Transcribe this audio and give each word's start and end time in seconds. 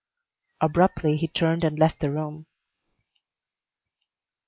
Abruptly 0.59 1.15
he 1.15 1.27
turned 1.27 1.63
and 1.63 1.77
left 1.77 1.99
the 1.99 2.09
room. 2.09 2.47